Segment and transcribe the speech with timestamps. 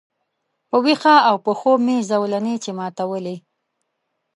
[0.69, 3.35] په ویښه او په خوب مي زولنې چي ماتولې